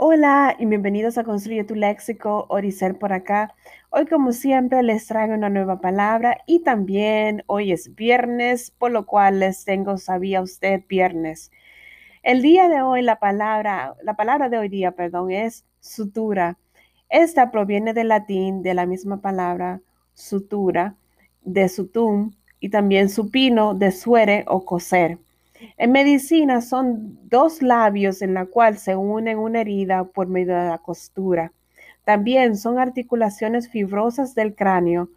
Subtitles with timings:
[0.00, 3.56] Hola y bienvenidos a Construye tu Léxico, Oricel por acá.
[3.90, 9.06] Hoy como siempre les traigo una nueva palabra y también hoy es viernes, por lo
[9.06, 11.50] cual les tengo sabía usted viernes.
[12.22, 16.58] El día de hoy la palabra, la palabra de hoy día, perdón, es sutura.
[17.08, 19.80] Esta proviene del latín de la misma palabra
[20.14, 20.94] sutura,
[21.42, 22.30] de sutum
[22.60, 25.18] y también supino, de suere o coser.
[25.76, 30.68] En medicina son dos labios en la cual se unen una herida por medio de
[30.68, 31.52] la costura.
[32.04, 35.10] También son articulaciones fibrosas del cráneo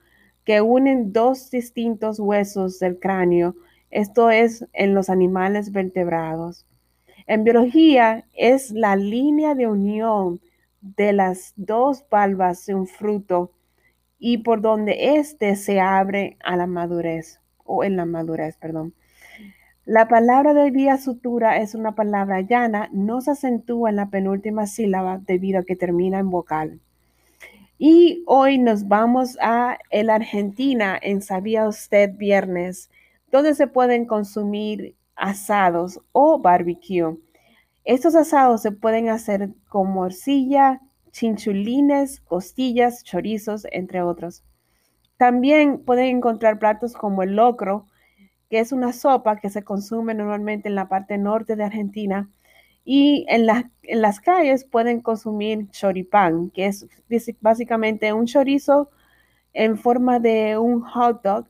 [0.44, 3.56] que unen dos distintos huesos del cráneo.
[3.90, 6.66] Esto es en los animales vertebrados.
[7.28, 10.42] En biología es la línea de unión
[10.82, 13.52] de las dos valvas de un fruto
[14.18, 18.94] y por donde éste se abre a la madurez o en la madurez, perdón.
[19.86, 24.68] La palabra de día sutura es una palabra llana, no se acentúa en la penúltima
[24.68, 26.80] sílaba debido a que termina en vocal.
[27.80, 32.92] Y hoy nos vamos a el Argentina en Sabía Usted Viernes,
[33.32, 37.18] donde se pueden consumir asados o barbecue.
[37.84, 40.80] Estos asados se pueden hacer con morcilla,
[41.12, 44.44] chinchulines, costillas, chorizos, entre otros.
[45.18, 47.88] También pueden encontrar platos como el locro,
[48.52, 52.30] que es una sopa que se consume normalmente en la parte norte de Argentina.
[52.84, 53.48] Y en,
[53.84, 56.86] en las calles pueden consumir choripán, que es
[57.40, 58.90] básicamente un chorizo
[59.54, 61.48] en forma de un hot dog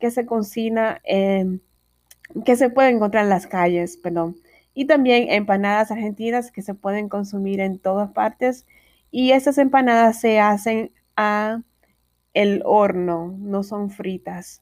[0.00, 4.34] que se cocina, que se puede encontrar en las calles, perdón.
[4.74, 8.66] Y también empanadas argentinas que se pueden consumir en todas partes.
[9.12, 11.62] Y estas empanadas se hacen a
[12.34, 14.60] el horno, no son fritas.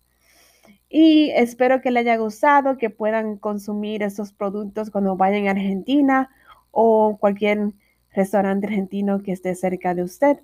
[0.91, 6.31] Y espero que les haya gustado, que puedan consumir estos productos cuando vayan a Argentina
[6.73, 7.73] o cualquier
[8.13, 10.41] restaurante argentino que esté cerca de usted.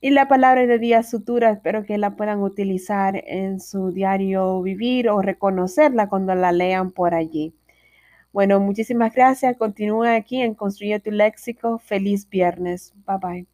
[0.00, 5.08] Y la palabra de día sutura, espero que la puedan utilizar en su diario vivir
[5.10, 7.54] o reconocerla cuando la lean por allí.
[8.32, 9.56] Bueno, muchísimas gracias.
[9.56, 11.78] Continúa aquí en Construye tu Léxico.
[11.78, 12.92] Feliz viernes.
[13.06, 13.53] Bye bye.